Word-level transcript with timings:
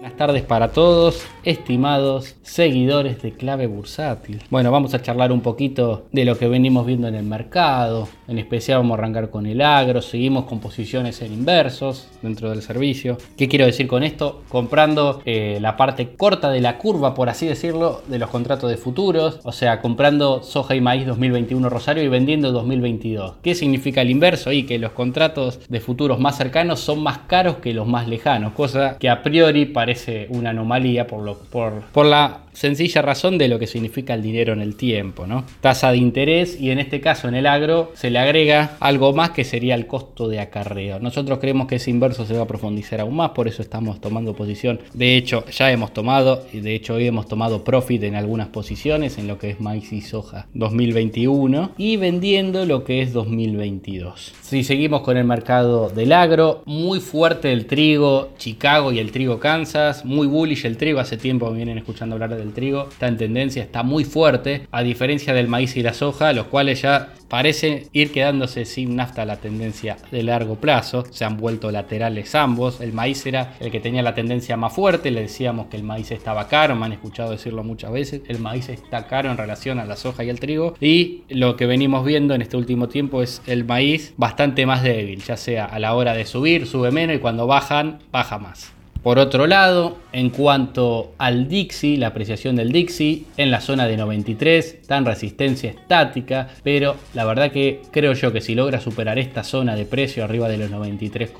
Buenas 0.00 0.16
tardes 0.16 0.42
para 0.44 0.72
todos, 0.72 1.26
estimados 1.42 2.34
seguidores 2.40 3.20
de 3.20 3.32
Clave 3.32 3.66
Bursátil. 3.66 4.42
Bueno, 4.48 4.72
vamos 4.72 4.94
a 4.94 5.02
charlar 5.02 5.30
un 5.30 5.42
poquito 5.42 6.06
de 6.10 6.24
lo 6.24 6.38
que 6.38 6.48
venimos 6.48 6.86
viendo 6.86 7.06
en 7.06 7.16
el 7.16 7.24
mercado. 7.24 8.08
En 8.26 8.38
especial 8.38 8.78
vamos 8.78 8.96
a 8.96 8.98
arrancar 8.98 9.28
con 9.28 9.44
el 9.44 9.60
agro, 9.60 10.00
seguimos 10.00 10.46
con 10.46 10.58
posiciones 10.58 11.20
en 11.20 11.34
inversos 11.34 12.08
dentro 12.22 12.48
del 12.48 12.62
servicio. 12.62 13.18
¿Qué 13.36 13.46
quiero 13.46 13.66
decir 13.66 13.88
con 13.88 14.02
esto? 14.02 14.42
Comprando 14.48 15.20
eh, 15.26 15.58
la 15.60 15.76
parte 15.76 16.14
corta 16.16 16.50
de 16.50 16.62
la 16.62 16.78
curva, 16.78 17.12
por 17.12 17.28
así 17.28 17.46
decirlo, 17.46 18.00
de 18.08 18.18
los 18.18 18.30
contratos 18.30 18.70
de 18.70 18.78
futuros. 18.78 19.40
O 19.44 19.52
sea, 19.52 19.82
comprando 19.82 20.42
soja 20.42 20.74
y 20.74 20.80
maíz 20.80 21.06
2021 21.06 21.68
Rosario 21.68 22.02
y 22.02 22.08
vendiendo 22.08 22.52
2022. 22.52 23.34
¿Qué 23.42 23.54
significa 23.54 24.00
el 24.00 24.08
inverso? 24.08 24.50
Y 24.50 24.62
que 24.62 24.78
los 24.78 24.92
contratos 24.92 25.60
de 25.68 25.80
futuros 25.80 26.18
más 26.18 26.38
cercanos 26.38 26.80
son 26.80 27.02
más 27.02 27.18
caros 27.26 27.56
que 27.56 27.74
los 27.74 27.86
más 27.86 28.08
lejanos. 28.08 28.54
Cosa 28.54 28.96
que 28.98 29.10
a 29.10 29.22
priori 29.22 29.66
parece 29.66 29.89
parece 29.90 30.28
una 30.30 30.50
anomalía 30.50 31.04
por, 31.04 31.24
lo, 31.24 31.36
por, 31.36 31.80
por 31.92 32.06
la 32.06 32.42
sencilla 32.52 33.02
razón 33.02 33.38
de 33.38 33.48
lo 33.48 33.58
que 33.58 33.66
significa 33.66 34.14
el 34.14 34.22
dinero 34.22 34.52
en 34.52 34.60
el 34.60 34.76
tiempo, 34.76 35.26
¿no? 35.26 35.44
Tasa 35.60 35.90
de 35.92 35.98
interés 35.98 36.60
y 36.60 36.70
en 36.70 36.78
este 36.78 37.00
caso 37.00 37.28
en 37.28 37.34
el 37.34 37.46
agro 37.46 37.92
se 37.94 38.10
le 38.10 38.18
agrega 38.18 38.76
algo 38.80 39.12
más 39.12 39.30
que 39.30 39.44
sería 39.44 39.74
el 39.74 39.86
costo 39.86 40.28
de 40.28 40.40
acarreo. 40.40 40.98
Nosotros 41.00 41.38
creemos 41.38 41.66
que 41.66 41.76
ese 41.76 41.90
inverso 41.90 42.26
se 42.26 42.34
va 42.34 42.42
a 42.42 42.46
profundizar 42.46 43.00
aún 43.00 43.16
más, 43.16 43.30
por 43.30 43.48
eso 43.48 43.62
estamos 43.62 44.00
tomando 44.00 44.34
posición. 44.34 44.80
De 44.94 45.16
hecho, 45.16 45.44
ya 45.46 45.70
hemos 45.70 45.92
tomado, 45.92 46.46
y 46.52 46.60
de 46.60 46.74
hecho 46.74 46.94
hoy 46.94 47.06
hemos 47.06 47.26
tomado 47.26 47.64
profit 47.64 48.02
en 48.04 48.14
algunas 48.14 48.48
posiciones 48.48 49.18
en 49.18 49.28
lo 49.28 49.38
que 49.38 49.50
es 49.50 49.60
maíz 49.60 49.92
y 49.92 50.00
soja 50.00 50.46
2021 50.54 51.72
y 51.78 51.96
vendiendo 51.96 52.66
lo 52.66 52.84
que 52.84 53.02
es 53.02 53.12
2022. 53.12 54.32
Si 54.42 54.64
seguimos 54.64 55.02
con 55.02 55.16
el 55.16 55.24
mercado 55.24 55.88
del 55.90 56.12
agro, 56.12 56.62
muy 56.66 57.00
fuerte 57.00 57.52
el 57.52 57.66
trigo 57.66 58.30
Chicago 58.38 58.92
y 58.92 58.98
el 58.98 59.12
trigo 59.12 59.38
Kansas, 59.38 60.04
muy 60.04 60.26
bullish 60.26 60.66
el 60.66 60.76
trigo, 60.76 61.00
hace 61.00 61.16
tiempo 61.16 61.50
vienen 61.52 61.78
escuchando 61.78 62.14
hablar 62.14 62.36
de 62.36 62.39
del 62.40 62.52
trigo 62.52 62.88
está 62.88 63.08
en 63.08 63.16
tendencia, 63.16 63.62
está 63.62 63.82
muy 63.82 64.04
fuerte, 64.04 64.66
a 64.70 64.82
diferencia 64.82 65.32
del 65.34 65.48
maíz 65.48 65.76
y 65.76 65.82
la 65.82 65.94
soja, 65.94 66.32
los 66.32 66.46
cuales 66.46 66.82
ya 66.82 67.12
parecen 67.28 67.84
ir 67.92 68.10
quedándose 68.10 68.64
sin 68.64 68.96
nafta 68.96 69.24
la 69.24 69.36
tendencia 69.36 69.96
de 70.10 70.22
largo 70.24 70.56
plazo, 70.56 71.04
se 71.10 71.24
han 71.24 71.36
vuelto 71.36 71.70
laterales 71.70 72.34
ambos, 72.34 72.80
el 72.80 72.92
maíz 72.92 73.24
era 73.24 73.54
el 73.60 73.70
que 73.70 73.78
tenía 73.78 74.02
la 74.02 74.14
tendencia 74.14 74.56
más 74.56 74.72
fuerte, 74.72 75.12
le 75.12 75.22
decíamos 75.22 75.68
que 75.68 75.76
el 75.76 75.84
maíz 75.84 76.10
estaba 76.10 76.48
caro, 76.48 76.74
me 76.74 76.86
han 76.86 76.92
escuchado 76.92 77.30
decirlo 77.30 77.62
muchas 77.62 77.92
veces, 77.92 78.22
el 78.26 78.40
maíz 78.40 78.68
está 78.68 79.06
caro 79.06 79.30
en 79.30 79.36
relación 79.36 79.78
a 79.78 79.84
la 79.84 79.96
soja 79.96 80.24
y 80.24 80.28
el 80.28 80.40
trigo, 80.40 80.74
y 80.80 81.22
lo 81.28 81.56
que 81.56 81.66
venimos 81.66 82.04
viendo 82.04 82.34
en 82.34 82.42
este 82.42 82.56
último 82.56 82.88
tiempo 82.88 83.22
es 83.22 83.42
el 83.46 83.64
maíz 83.64 84.12
bastante 84.16 84.66
más 84.66 84.82
débil, 84.82 85.22
ya 85.22 85.36
sea 85.36 85.66
a 85.66 85.78
la 85.78 85.94
hora 85.94 86.14
de 86.14 86.26
subir, 86.26 86.66
sube 86.66 86.90
menos 86.90 87.16
y 87.16 87.20
cuando 87.20 87.46
bajan, 87.46 88.00
baja 88.10 88.38
más. 88.38 88.79
Por 89.02 89.18
otro 89.18 89.46
lado, 89.46 89.98
en 90.12 90.30
cuanto 90.30 91.14
al 91.18 91.48
Dixie, 91.48 91.96
la 91.96 92.08
apreciación 92.08 92.56
del 92.56 92.72
Dixie 92.72 93.24
en 93.36 93.50
la 93.50 93.60
zona 93.60 93.86
de 93.86 93.96
93 93.96 94.78
está 94.82 94.98
en 94.98 95.06
resistencia 95.06 95.70
estática, 95.70 96.48
pero 96.62 96.96
la 97.14 97.24
verdad 97.24 97.50
que 97.50 97.80
creo 97.90 98.12
yo 98.12 98.32
que 98.32 98.40
si 98.40 98.54
logra 98.54 98.80
superar 98.80 99.18
esta 99.18 99.42
zona 99.42 99.74
de 99.74 99.86
precio 99.86 100.24
arriba 100.24 100.48
de 100.48 100.58
los 100.58 100.70
93, 100.70 101.30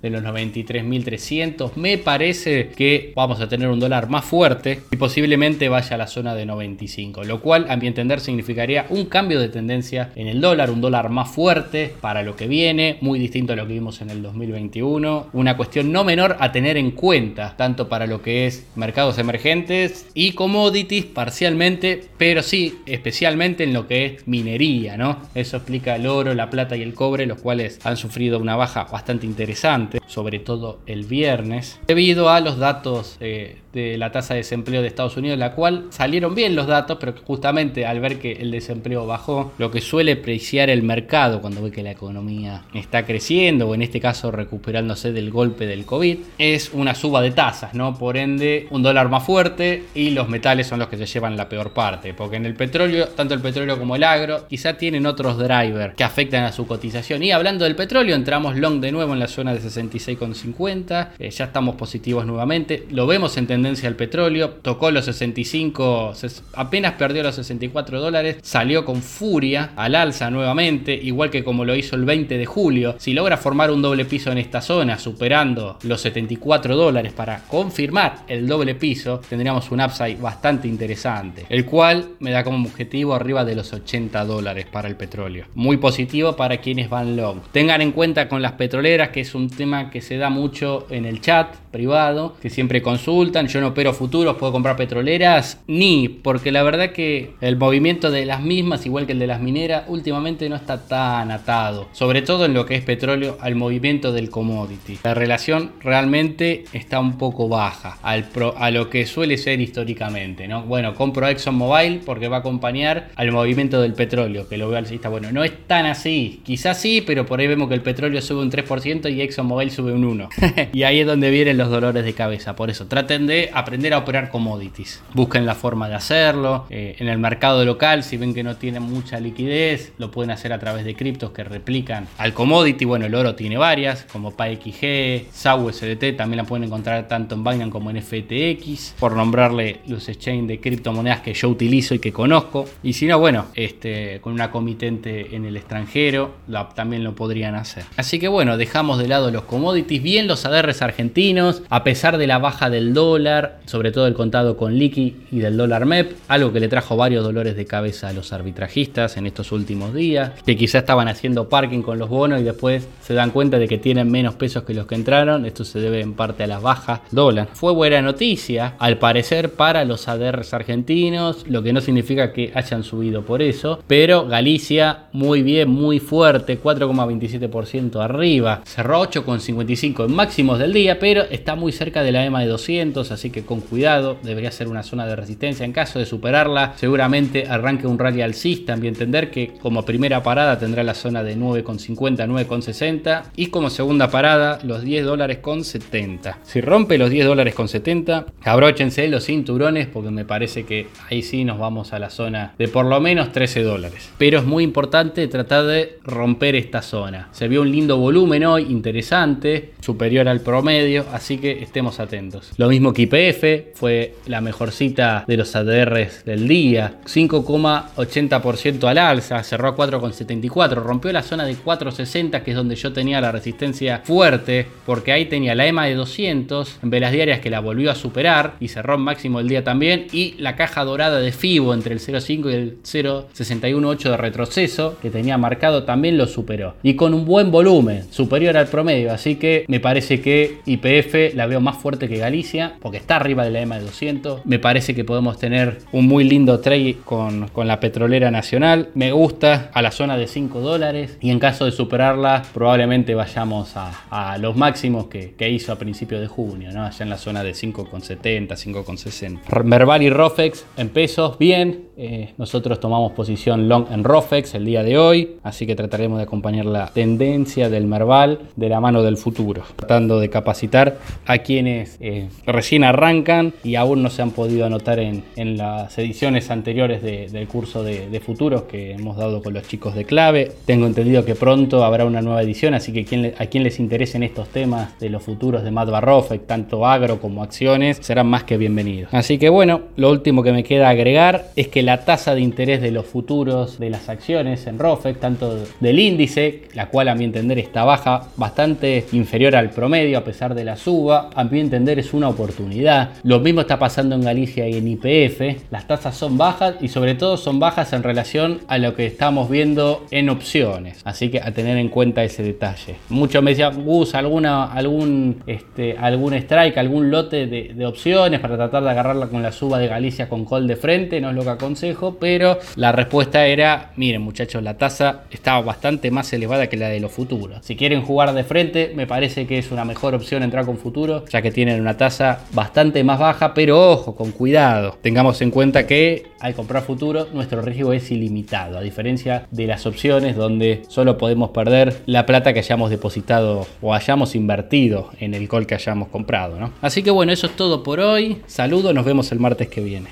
de 0.00 0.10
los 0.10 0.22
93.300, 0.22 1.72
me 1.76 1.98
parece 1.98 2.68
que 2.68 3.12
vamos 3.14 3.40
a 3.40 3.48
tener 3.48 3.68
un 3.68 3.80
dólar 3.80 4.08
más 4.08 4.24
fuerte 4.24 4.80
y 4.90 4.96
posiblemente 4.96 5.68
vaya 5.68 5.96
a 5.96 5.98
la 5.98 6.06
zona 6.06 6.34
de 6.34 6.46
95, 6.46 7.24
lo 7.24 7.40
cual 7.40 7.66
a 7.68 7.76
mi 7.76 7.86
entender 7.86 8.20
significaría 8.20 8.86
un 8.88 9.06
cambio 9.06 9.40
de 9.40 9.48
tendencia 9.48 10.10
en 10.16 10.28
el 10.28 10.40
dólar, 10.40 10.70
un 10.70 10.80
dólar 10.80 11.10
más 11.10 11.30
fuerte 11.30 11.92
para 12.00 12.22
lo 12.22 12.36
que 12.36 12.46
viene, 12.46 12.96
muy 13.00 13.18
distinto 13.18 13.52
a 13.52 13.56
lo 13.56 13.66
que 13.66 13.74
vimos 13.74 14.00
en 14.00 14.10
el 14.10 14.22
2021, 14.22 15.28
una 15.32 15.56
cuestión 15.56 15.92
no 15.92 16.04
menor 16.04 16.36
a 16.40 16.52
tener 16.52 16.76
en 16.76 16.93
cuenta, 16.94 17.56
tanto 17.56 17.88
para 17.88 18.06
lo 18.06 18.22
que 18.22 18.46
es 18.46 18.66
mercados 18.76 19.18
emergentes 19.18 20.06
y 20.14 20.32
commodities 20.32 21.04
parcialmente, 21.06 22.04
pero 22.18 22.42
sí 22.42 22.78
especialmente 22.86 23.64
en 23.64 23.72
lo 23.72 23.86
que 23.86 24.06
es 24.06 24.28
minería, 24.28 24.96
¿no? 24.96 25.18
Eso 25.34 25.56
explica 25.56 25.96
el 25.96 26.06
oro, 26.06 26.34
la 26.34 26.50
plata 26.50 26.76
y 26.76 26.82
el 26.82 26.94
cobre, 26.94 27.26
los 27.26 27.40
cuales 27.40 27.80
han 27.84 27.96
sufrido 27.96 28.38
una 28.38 28.56
baja 28.56 28.84
bastante 28.84 29.26
interesante, 29.26 30.00
sobre 30.06 30.38
todo 30.38 30.80
el 30.86 31.04
viernes, 31.04 31.78
debido 31.86 32.30
a 32.30 32.40
los 32.40 32.58
datos 32.58 33.16
eh, 33.20 33.58
de 33.72 33.98
la 33.98 34.12
tasa 34.12 34.34
de 34.34 34.40
desempleo 34.40 34.82
de 34.82 34.88
Estados 34.88 35.16
Unidos, 35.16 35.38
la 35.38 35.52
cual 35.52 35.86
salieron 35.90 36.34
bien 36.34 36.54
los 36.54 36.66
datos, 36.66 36.98
pero 37.00 37.14
justamente 37.24 37.86
al 37.86 38.00
ver 38.00 38.18
que 38.18 38.32
el 38.32 38.50
desempleo 38.50 39.06
bajó, 39.06 39.52
lo 39.58 39.70
que 39.70 39.80
suele 39.80 40.16
preciar 40.16 40.70
el 40.70 40.82
mercado 40.82 41.40
cuando 41.40 41.62
ve 41.62 41.70
que 41.70 41.82
la 41.82 41.90
economía 41.90 42.64
está 42.72 43.04
creciendo 43.04 43.68
o 43.68 43.74
en 43.74 43.82
este 43.82 44.00
caso 44.00 44.30
recuperándose 44.30 45.12
del 45.12 45.30
golpe 45.30 45.66
del 45.66 45.84
COVID, 45.84 46.18
es 46.38 46.70
una 46.72 46.83
suba 46.92 47.22
de 47.22 47.30
tasas, 47.30 47.72
¿no? 47.72 47.96
Por 47.96 48.16
ende, 48.16 48.66
un 48.70 48.82
dólar 48.82 49.08
más 49.08 49.22
fuerte 49.22 49.84
y 49.94 50.10
los 50.10 50.28
metales 50.28 50.66
son 50.66 50.80
los 50.80 50.88
que 50.88 50.96
se 50.96 51.06
llevan 51.06 51.36
la 51.36 51.48
peor 51.48 51.72
parte, 51.72 52.14
porque 52.14 52.36
en 52.36 52.46
el 52.46 52.54
petróleo, 52.54 53.08
tanto 53.08 53.34
el 53.34 53.40
petróleo 53.40 53.78
como 53.78 53.94
el 53.94 54.02
agro, 54.02 54.48
quizá 54.48 54.74
tienen 54.74 55.06
otros 55.06 55.38
drivers 55.38 55.94
que 55.94 56.02
afectan 56.02 56.44
a 56.44 56.52
su 56.52 56.66
cotización. 56.66 57.22
Y 57.22 57.30
hablando 57.30 57.64
del 57.64 57.76
petróleo, 57.76 58.16
entramos 58.16 58.56
long 58.56 58.80
de 58.80 58.90
nuevo 58.90 59.12
en 59.12 59.20
la 59.20 59.28
zona 59.28 59.54
de 59.54 59.60
66,50, 59.60 61.10
eh, 61.18 61.30
ya 61.30 61.44
estamos 61.44 61.76
positivos 61.76 62.26
nuevamente, 62.26 62.86
lo 62.90 63.06
vemos 63.06 63.36
en 63.36 63.46
tendencia 63.46 63.88
al 63.88 63.94
petróleo, 63.94 64.50
tocó 64.62 64.90
los 64.90 65.04
65, 65.04 66.12
apenas 66.54 66.94
perdió 66.94 67.22
los 67.22 67.36
64 67.36 68.00
dólares, 68.00 68.38
salió 68.42 68.84
con 68.84 69.02
furia 69.02 69.70
al 69.76 69.94
alza 69.94 70.30
nuevamente, 70.30 70.94
igual 70.94 71.30
que 71.30 71.44
como 71.44 71.64
lo 71.64 71.74
hizo 71.76 71.96
el 71.96 72.04
20 72.04 72.36
de 72.36 72.46
julio, 72.46 72.96
si 72.98 73.12
logra 73.12 73.36
formar 73.36 73.70
un 73.70 73.82
doble 73.82 74.04
piso 74.04 74.32
en 74.32 74.38
esta 74.38 74.60
zona, 74.60 74.98
superando 74.98 75.78
los 75.82 76.00
74 76.00 76.73
dólares, 76.74 77.12
para 77.12 77.40
confirmar 77.44 78.24
el 78.28 78.46
doble 78.46 78.74
piso, 78.74 79.20
tendríamos 79.28 79.70
un 79.70 79.80
upside 79.80 80.16
bastante 80.20 80.68
interesante, 80.68 81.46
el 81.48 81.64
cual 81.64 82.10
me 82.20 82.30
da 82.30 82.44
como 82.44 82.66
objetivo 82.66 83.14
arriba 83.14 83.44
de 83.44 83.54
los 83.54 83.72
80 83.72 84.24
dólares 84.24 84.66
para 84.70 84.88
el 84.88 84.96
petróleo. 84.96 85.46
Muy 85.54 85.76
positivo 85.76 86.36
para 86.36 86.58
quienes 86.58 86.88
van 86.88 87.16
long. 87.16 87.40
Tengan 87.52 87.80
en 87.80 87.92
cuenta 87.92 88.28
con 88.28 88.42
las 88.42 88.52
petroleras 88.52 89.10
que 89.10 89.20
es 89.20 89.34
un 89.34 89.50
tema 89.50 89.90
que 89.90 90.00
se 90.00 90.16
da 90.16 90.30
mucho 90.30 90.86
en 90.90 91.04
el 91.04 91.20
chat 91.20 91.56
privado, 91.70 92.36
que 92.40 92.50
siempre 92.50 92.82
consultan. 92.82 93.48
Yo 93.48 93.60
no 93.60 93.68
opero 93.68 93.92
futuros, 93.92 94.36
puedo 94.36 94.52
comprar 94.52 94.76
petroleras, 94.76 95.60
ni 95.66 96.08
porque 96.08 96.52
la 96.52 96.62
verdad 96.62 96.92
que 96.92 97.34
el 97.40 97.56
movimiento 97.56 98.10
de 98.10 98.24
las 98.24 98.40
mismas, 98.40 98.86
igual 98.86 99.06
que 99.06 99.12
el 99.12 99.18
de 99.18 99.26
las 99.26 99.40
mineras, 99.40 99.84
últimamente 99.88 100.48
no 100.48 100.56
está 100.56 100.86
tan 100.86 101.30
atado, 101.30 101.88
sobre 101.92 102.22
todo 102.22 102.44
en 102.44 102.54
lo 102.54 102.66
que 102.66 102.76
es 102.76 102.84
petróleo, 102.84 103.38
al 103.40 103.56
movimiento 103.56 104.12
del 104.12 104.30
commodity. 104.30 104.98
La 105.02 105.14
relación 105.14 105.72
realmente 105.80 106.63
está 106.72 107.00
un 107.00 107.18
poco 107.18 107.48
baja 107.48 107.98
al 108.02 108.24
a 108.56 108.70
lo 108.70 108.90
que 108.90 109.06
suele 109.06 109.38
ser 109.38 109.60
históricamente, 109.60 110.48
¿no? 110.48 110.62
Bueno, 110.62 110.94
compro 110.94 111.28
ExxonMobil 111.28 112.00
porque 112.04 112.28
va 112.28 112.38
a 112.38 112.40
acompañar 112.40 113.10
al 113.16 113.30
movimiento 113.30 113.80
del 113.80 113.94
petróleo, 113.94 114.48
que 114.48 114.56
lo 114.56 114.68
veo 114.68 114.78
alcista. 114.78 115.08
Bueno, 115.08 115.30
no 115.30 115.44
es 115.44 115.52
tan 115.66 115.86
así, 115.86 116.40
quizás 116.44 116.80
sí, 116.80 117.02
pero 117.06 117.26
por 117.26 117.40
ahí 117.40 117.46
vemos 117.46 117.68
que 117.68 117.74
el 117.74 117.82
petróleo 117.82 118.20
sube 118.22 118.42
un 118.42 118.50
3% 118.50 119.12
y 119.12 119.20
ExxonMobil 119.20 119.70
sube 119.70 119.92
un 119.92 120.18
1%. 120.18 120.68
y 120.72 120.82
ahí 120.82 121.00
es 121.00 121.06
donde 121.06 121.30
vienen 121.30 121.58
los 121.58 121.70
dolores 121.70 122.04
de 122.04 122.12
cabeza. 122.12 122.56
Por 122.56 122.70
eso, 122.70 122.86
traten 122.86 123.26
de 123.26 123.50
aprender 123.52 123.94
a 123.94 123.98
operar 123.98 124.30
commodities. 124.30 125.02
Busquen 125.12 125.46
la 125.46 125.54
forma 125.54 125.88
de 125.88 125.94
hacerlo. 125.94 126.66
Eh, 126.70 126.96
en 126.98 127.08
el 127.08 127.18
mercado 127.18 127.64
local, 127.64 128.02
si 128.02 128.16
ven 128.16 128.34
que 128.34 128.42
no 128.42 128.56
tienen 128.56 128.82
mucha 128.82 129.20
liquidez, 129.20 129.92
lo 129.98 130.10
pueden 130.10 130.30
hacer 130.30 130.52
a 130.52 130.58
través 130.58 130.84
de 130.84 130.94
criptos 130.94 131.30
que 131.32 131.44
replican 131.44 132.08
al 132.18 132.32
commodity. 132.32 132.84
Bueno, 132.84 133.06
el 133.06 133.14
oro 133.14 133.34
tiene 133.34 133.56
varias, 133.56 134.04
como 134.04 134.32
PyXG, 134.32 135.32
SAU 135.32 135.72
SDT, 135.72 136.16
también 136.16 136.38
la 136.38 136.44
pueden 136.44 136.53
encontrar 136.62 137.08
tanto 137.08 137.34
en 137.34 137.42
Binance 137.42 137.70
como 137.70 137.90
en 137.90 138.00
FTX, 138.00 138.94
por 138.98 139.16
nombrarle 139.16 139.80
los 139.86 140.08
exchanges 140.08 140.46
de 140.46 140.60
criptomonedas 140.60 141.20
que 141.20 141.34
yo 141.34 141.48
utilizo 141.48 141.94
y 141.94 141.98
que 141.98 142.12
conozco. 142.12 142.66
Y 142.82 142.92
si 142.92 143.06
no, 143.06 143.18
bueno, 143.18 143.46
este, 143.54 144.20
con 144.20 144.32
una 144.32 144.50
comitente 144.50 145.34
en 145.34 145.44
el 145.44 145.56
extranjero, 145.56 146.34
también 146.74 147.04
lo 147.04 147.14
podrían 147.14 147.54
hacer. 147.54 147.84
Así 147.96 148.18
que 148.18 148.28
bueno, 148.28 148.56
dejamos 148.56 148.98
de 148.98 149.08
lado 149.08 149.30
los 149.30 149.42
commodities, 149.44 150.02
bien 150.02 150.26
los 150.26 150.44
ADRs 150.44 150.82
argentinos, 150.82 151.62
a 151.70 151.84
pesar 151.84 152.18
de 152.18 152.26
la 152.26 152.38
baja 152.38 152.70
del 152.70 152.94
dólar, 152.94 153.60
sobre 153.66 153.90
todo 153.90 154.06
el 154.06 154.14
contado 154.14 154.56
con 154.56 154.78
liqui 154.78 155.16
y 155.30 155.38
del 155.38 155.56
dólar 155.56 155.86
MEP, 155.86 156.12
algo 156.28 156.52
que 156.52 156.60
le 156.60 156.68
trajo 156.68 156.96
varios 156.96 157.24
dolores 157.24 157.56
de 157.56 157.66
cabeza 157.66 158.08
a 158.08 158.12
los 158.12 158.32
arbitrajistas 158.32 159.16
en 159.16 159.26
estos 159.26 159.52
últimos 159.52 159.94
días, 159.94 160.32
que 160.44 160.56
quizá 160.56 160.78
estaban 160.78 161.08
haciendo 161.08 161.48
parking 161.48 161.82
con 161.82 161.98
los 161.98 162.08
bonos 162.08 162.40
y 162.40 162.44
después 162.44 162.86
se 163.02 163.14
dan 163.14 163.30
cuenta 163.30 163.58
de 163.58 163.68
que 163.68 163.78
tienen 163.78 164.10
menos 164.10 164.34
pesos 164.34 164.64
que 164.64 164.74
los 164.74 164.86
que 164.86 164.94
entraron. 164.94 165.44
Esto 165.44 165.64
se 165.64 165.80
debe 165.80 166.00
en 166.00 166.14
parte 166.14 166.43
la 166.46 166.58
baja 166.58 167.02
dólar. 167.10 167.48
Fue 167.52 167.72
buena 167.72 168.02
noticia, 168.02 168.74
al 168.78 168.98
parecer, 168.98 169.52
para 169.52 169.84
los 169.84 170.08
ADRs 170.08 170.54
argentinos, 170.54 171.44
lo 171.48 171.62
que 171.62 171.72
no 171.72 171.80
significa 171.80 172.32
que 172.32 172.52
hayan 172.54 172.84
subido 172.84 173.22
por 173.22 173.42
eso, 173.42 173.82
pero 173.86 174.26
Galicia 174.26 175.04
muy 175.12 175.42
bien, 175.42 175.70
muy 175.70 176.00
fuerte, 176.00 176.60
4,27% 176.60 178.02
arriba, 178.02 178.62
cerró 178.64 179.02
8,55 179.02 180.06
en 180.06 180.14
máximos 180.14 180.58
del 180.58 180.72
día, 180.72 180.98
pero 180.98 181.22
está 181.22 181.54
muy 181.54 181.72
cerca 181.72 182.02
de 182.02 182.12
la 182.12 182.24
EMA 182.24 182.40
de 182.40 182.46
200, 182.46 183.10
así 183.10 183.30
que 183.30 183.44
con 183.44 183.60
cuidado, 183.60 184.16
debería 184.22 184.50
ser 184.50 184.68
una 184.68 184.82
zona 184.82 185.06
de 185.06 185.16
resistencia. 185.16 185.64
En 185.64 185.72
caso 185.72 185.98
de 185.98 186.06
superarla, 186.06 186.74
seguramente 186.76 187.46
arranque 187.48 187.86
un 187.86 187.98
rally 187.98 188.22
alcista, 188.22 188.74
a 188.74 188.76
mi 188.76 188.88
entender 188.88 189.30
que 189.30 189.54
como 189.60 189.84
primera 189.84 190.22
parada 190.22 190.58
tendrá 190.58 190.82
la 190.82 190.94
zona 190.94 191.22
de 191.22 191.36
9,50, 191.36 192.26
9,60 192.26 193.22
y 193.36 193.46
como 193.46 193.70
segunda 193.70 194.10
parada 194.10 194.58
los 194.62 194.82
10 194.82 195.04
dólares 195.04 195.38
con 195.38 195.64
70. 195.64 196.33
Si 196.42 196.60
rompe 196.60 196.98
los 196.98 197.10
10 197.10 197.26
dólares 197.26 197.54
con 197.54 197.68
70, 197.68 198.26
abróchense 198.42 199.08
los 199.08 199.24
cinturones 199.24 199.86
porque 199.86 200.10
me 200.10 200.24
parece 200.24 200.64
que 200.64 200.88
ahí 201.10 201.22
sí 201.22 201.44
nos 201.44 201.58
vamos 201.58 201.92
a 201.92 201.98
la 201.98 202.10
zona 202.10 202.54
de 202.58 202.68
por 202.68 202.86
lo 202.86 203.00
menos 203.00 203.32
13 203.32 203.62
dólares. 203.62 204.10
Pero 204.18 204.38
es 204.38 204.44
muy 204.44 204.64
importante 204.64 205.26
tratar 205.28 205.64
de 205.64 205.98
romper 206.04 206.56
esta 206.56 206.82
zona. 206.82 207.28
Se 207.32 207.48
vio 207.48 207.62
un 207.62 207.70
lindo 207.70 207.96
volumen 207.96 208.44
hoy, 208.44 208.66
interesante, 208.70 209.72
superior 209.80 210.28
al 210.28 210.40
promedio, 210.40 211.04
así 211.12 211.38
que 211.38 211.62
estemos 211.62 212.00
atentos. 212.00 212.52
Lo 212.56 212.68
mismo 212.68 212.92
que 212.92 213.02
IPF, 213.02 213.76
fue 213.78 214.14
la 214.26 214.40
mejor 214.40 214.72
cita 214.72 215.24
de 215.26 215.36
los 215.36 215.54
ADRs 215.54 216.24
del 216.24 216.48
día, 216.48 216.98
5,80% 217.06 218.84
al 218.84 218.98
alza, 218.98 219.42
cerró 219.42 219.68
a 219.68 219.76
4,74, 219.76 220.74
rompió 220.74 221.12
la 221.12 221.22
zona 221.22 221.44
de 221.44 221.56
4,60 221.56 222.42
que 222.42 222.50
es 222.50 222.56
donde 222.56 222.76
yo 222.76 222.92
tenía 222.92 223.20
la 223.20 223.32
resistencia 223.32 224.02
fuerte, 224.04 224.66
porque 224.86 225.12
ahí 225.12 225.26
tenía 225.26 225.54
la 225.54 225.66
EMA 225.66 225.86
de 225.86 225.94
200 225.94 226.13
en 226.18 226.90
velas 226.90 227.12
diarias 227.12 227.40
que 227.40 227.50
la 227.50 227.60
volvió 227.60 227.90
a 227.90 227.94
superar 227.94 228.54
y 228.60 228.68
cerró 228.68 228.98
máximo 228.98 229.40
el 229.40 229.48
día 229.48 229.64
también, 229.64 230.06
y 230.12 230.34
la 230.38 230.56
caja 230.56 230.84
dorada 230.84 231.20
de 231.20 231.32
FIBO 231.32 231.74
entre 231.74 231.94
el 231.94 232.00
0,5 232.00 232.50
y 232.50 232.54
el 232.54 232.78
0,618 232.82 234.10
de 234.10 234.16
retroceso 234.16 234.96
que 235.02 235.10
tenía 235.10 235.38
marcado 235.38 235.84
también 235.84 236.16
lo 236.16 236.26
superó. 236.26 236.74
Y 236.82 236.94
con 236.94 237.14
un 237.14 237.24
buen 237.24 237.50
volumen, 237.50 238.04
superior 238.10 238.56
al 238.56 238.68
promedio, 238.68 239.12
así 239.12 239.36
que 239.36 239.64
me 239.68 239.80
parece 239.80 240.20
que 240.20 240.58
IPF 240.66 241.34
la 241.34 241.46
veo 241.46 241.60
más 241.60 241.76
fuerte 241.78 242.08
que 242.08 242.18
Galicia, 242.18 242.76
porque 242.80 242.98
está 242.98 243.16
arriba 243.16 243.44
de 243.44 243.50
la 243.50 243.60
EMA 243.60 243.78
de 243.78 243.84
200. 243.86 244.46
Me 244.46 244.58
parece 244.58 244.94
que 244.94 245.04
podemos 245.04 245.38
tener 245.38 245.78
un 245.92 246.06
muy 246.06 246.24
lindo 246.24 246.60
trade 246.60 246.96
con, 247.04 247.48
con 247.48 247.66
la 247.66 247.80
petrolera 247.80 248.30
nacional. 248.30 248.90
Me 248.94 249.12
gusta 249.12 249.70
a 249.72 249.82
la 249.82 249.90
zona 249.90 250.16
de 250.16 250.26
5 250.26 250.60
dólares 250.60 251.18
y 251.20 251.30
en 251.30 251.38
caso 251.38 251.64
de 251.64 251.72
superarla 251.72 252.42
probablemente 252.52 253.14
vayamos 253.14 253.76
a, 253.76 254.04
a 254.10 254.38
los 254.38 254.56
máximos 254.56 255.06
que, 255.06 255.34
que, 255.36 255.50
hizo 255.50 255.72
a 255.72 255.76
principios 255.76 256.03
de 256.06 256.26
junio, 256.26 256.70
¿no? 256.72 256.84
allá 256.84 257.02
en 257.02 257.10
la 257.10 257.18
zona 257.18 257.42
de 257.42 257.52
5,70, 257.52 258.48
5,60. 258.48 259.64
Merval 259.64 260.02
y 260.02 260.10
Rofex 260.10 260.64
en 260.76 260.88
pesos, 260.90 261.38
bien. 261.38 261.88
Eh, 261.96 262.34
nosotros 262.38 262.80
tomamos 262.80 263.12
posición 263.12 263.68
long 263.68 263.86
en 263.90 264.02
Rofex 264.02 264.54
el 264.54 264.64
día 264.64 264.82
de 264.82 264.98
hoy, 264.98 265.36
así 265.42 265.66
que 265.66 265.76
trataremos 265.76 266.18
de 266.18 266.24
acompañar 266.24 266.66
la 266.66 266.88
tendencia 266.88 267.70
del 267.70 267.86
Merval 267.86 268.40
de 268.56 268.68
la 268.68 268.80
mano 268.80 269.02
del 269.02 269.16
futuro, 269.16 269.62
tratando 269.76 270.18
de 270.18 270.28
capacitar 270.28 270.98
a 271.24 271.38
quienes 271.38 271.96
eh, 272.00 272.28
recién 272.46 272.84
arrancan 272.84 273.54
y 273.62 273.76
aún 273.76 274.02
no 274.02 274.10
se 274.10 274.22
han 274.22 274.32
podido 274.32 274.66
anotar 274.66 274.98
en, 274.98 275.24
en 275.36 275.56
las 275.56 275.96
ediciones 275.98 276.50
anteriores 276.50 277.02
de, 277.02 277.28
del 277.28 277.46
curso 277.46 277.82
de, 277.82 278.20
futuros 278.24 278.62
que 278.62 278.92
hemos 278.92 279.16
dado 279.16 279.42
con 279.42 279.52
los 279.52 279.68
chicos 279.68 279.94
de 279.94 280.04
clave. 280.04 280.52
Tengo 280.64 280.86
entendido 280.86 281.24
que 281.24 281.34
pronto 281.34 281.84
habrá 281.84 282.04
una 282.04 282.22
nueva 282.22 282.42
edición, 282.42 282.74
así 282.74 282.92
que 282.92 283.34
a 283.38 283.46
quien 283.46 283.62
les 283.62 283.78
interesen 283.78 284.22
estos 284.22 284.48
temas 284.48 284.98
de 284.98 285.10
los 285.10 285.22
futuros 285.22 285.62
de 285.62 285.70
Barrofex, 285.94 286.44
tanto 286.48 286.86
agro 286.86 287.20
como 287.20 287.44
acciones, 287.44 287.98
serán 288.00 288.26
más 288.26 288.42
que 288.42 288.56
bienvenidos. 288.56 289.14
Así 289.14 289.38
que 289.38 289.48
bueno, 289.48 289.82
lo 289.94 290.10
último 290.10 290.42
que 290.42 290.50
me 290.50 290.64
queda 290.64 290.88
agregar 290.88 291.50
es 291.54 291.68
que 291.68 291.84
la 291.84 292.04
tasa 292.04 292.34
de 292.34 292.40
interés 292.40 292.82
de 292.82 292.90
los 292.90 293.06
futuros 293.06 293.78
de 293.78 293.90
las 293.90 294.08
acciones 294.08 294.66
en 294.66 294.80
ROFEX, 294.80 295.20
tanto 295.20 295.56
del 295.78 295.98
índice, 296.00 296.62
la 296.74 296.88
cual 296.88 297.08
a 297.08 297.14
mi 297.14 297.24
entender 297.24 297.60
está 297.60 297.84
baja, 297.84 298.24
bastante 298.36 299.06
inferior 299.12 299.54
al 299.54 299.70
promedio 299.70 300.18
a 300.18 300.24
pesar 300.24 300.56
de 300.56 300.64
la 300.64 300.76
suba, 300.76 301.30
a 301.32 301.44
mi 301.44 301.60
entender 301.60 302.00
es 302.00 302.12
una 302.12 302.28
oportunidad. 302.28 303.10
Lo 303.22 303.38
mismo 303.38 303.60
está 303.60 303.78
pasando 303.78 304.16
en 304.16 304.22
Galicia 304.22 304.68
y 304.68 304.74
en 304.74 304.88
IPF, 304.88 305.70
las 305.70 305.86
tasas 305.86 306.16
son 306.16 306.36
bajas 306.36 306.74
y 306.80 306.88
sobre 306.88 307.14
todo 307.14 307.36
son 307.36 307.60
bajas 307.60 307.92
en 307.92 308.02
relación 308.02 308.62
a 308.66 308.78
lo 308.78 308.96
que 308.96 309.06
estamos 309.06 309.48
viendo 309.48 310.04
en 310.10 310.28
opciones, 310.28 311.02
así 311.04 311.28
que 311.28 311.40
a 311.40 311.52
tener 311.52 311.78
en 311.78 311.88
cuenta 311.88 312.24
ese 312.24 312.42
detalle. 312.42 312.96
Muchos 313.10 313.44
me 313.44 313.52
decían, 313.52 313.84
Gus, 313.84 314.16
alguna, 314.16 314.72
algún, 314.72 315.42
este, 315.46 315.83
algún 315.92 316.34
strike, 316.34 316.78
algún 316.78 317.10
lote 317.10 317.46
de, 317.46 317.84
opciones 317.86 318.40
para 318.40 318.56
tratar 318.56 318.82
de 318.82 318.90
agarrarla 318.90 319.26
con 319.26 319.42
la 319.42 319.52
suba 319.52 319.78
de 319.78 319.88
Galicia 319.88 320.28
con 320.28 320.46
call 320.46 320.66
de 320.66 320.76
frente, 320.76 321.20
no 321.20 321.30
es 321.30 321.36
lo 321.36 321.42
que 321.42 321.50
aconsejo, 321.50 322.16
pero 322.18 322.58
la 322.76 322.92
respuesta 322.92 323.46
era, 323.46 323.92
miren 323.96 324.22
muchachos, 324.22 324.62
la 324.62 324.78
tasa 324.78 325.24
estaba 325.30 325.60
bastante 325.60 326.10
más 326.10 326.32
elevada 326.32 326.68
que 326.68 326.76
la 326.76 326.88
de 326.88 327.00
los 327.00 327.12
futuros. 327.12 327.58
Si 327.62 327.76
quieren 327.76 328.02
jugar 328.02 328.32
de 328.32 328.44
frente, 328.44 328.92
me 328.96 329.06
parece 329.06 329.46
que 329.46 329.58
es 329.58 329.70
una 329.70 329.84
mejor 329.84 330.14
opción 330.14 330.42
entrar 330.42 330.64
con 330.64 330.78
futuros, 330.78 331.24
ya 331.30 331.42
que 331.42 331.50
tienen 331.50 331.80
una 331.80 331.96
tasa 331.96 332.40
bastante 332.52 333.04
más 333.04 333.18
baja, 333.18 333.52
pero 333.52 333.92
ojo, 333.92 334.16
con 334.16 334.32
cuidado. 334.32 334.96
Tengamos 335.02 335.42
en 335.42 335.50
cuenta 335.50 335.86
que 335.86 336.34
al 336.40 336.54
comprar 336.54 336.82
futuro, 336.82 337.26
nuestro 337.32 337.62
riesgo 337.62 337.92
es 337.92 338.10
ilimitado, 338.10 338.76
a 338.76 338.82
diferencia 338.82 339.46
de 339.50 339.66
las 339.66 339.86
opciones 339.86 340.36
donde 340.36 340.82
solo 340.88 341.16
podemos 341.16 341.50
perder 341.50 341.96
la 342.06 342.26
plata 342.26 342.52
que 342.52 342.58
hayamos 342.58 342.90
depositado 342.90 343.66
o 343.80 343.94
hayamos 343.94 344.34
invertido 344.34 345.10
en 345.20 345.32
el 345.32 345.48
call 345.48 345.66
que 345.66 345.73
hayamos 345.74 346.08
comprado. 346.08 346.70
Así 346.80 347.02
que 347.02 347.10
bueno, 347.10 347.32
eso 347.32 347.46
es 347.46 347.56
todo 347.56 347.82
por 347.82 348.00
hoy. 348.00 348.42
Saludos, 348.46 348.94
nos 348.94 349.04
vemos 349.04 349.30
el 349.32 349.40
martes 349.40 349.68
que 349.68 349.80
viene. 349.80 350.10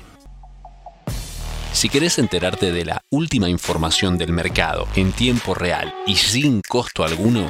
Si 1.73 1.89
querés 1.89 2.19
enterarte 2.19 2.71
de 2.71 2.85
la 2.85 3.01
última 3.09 3.49
información 3.49 4.17
del 4.17 4.31
mercado 4.31 4.87
en 4.95 5.11
tiempo 5.11 5.55
real 5.55 5.93
y 6.05 6.15
sin 6.15 6.61
costo 6.61 7.03
alguno, 7.03 7.49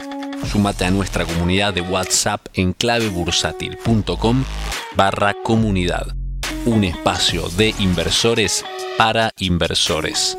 sumate 0.50 0.86
a 0.86 0.92
nuestra 0.92 1.26
comunidad 1.26 1.74
de 1.74 1.82
WhatsApp 1.82 2.42
en 2.54 2.74
clavebursátil.com 2.74 4.44
barra 4.96 5.36
comunidad, 5.44 6.16
un 6.66 6.84
espacio 6.84 7.50
de 7.50 7.76
inversores 7.80 8.64
para 8.98 9.32
inversores. 9.40 10.38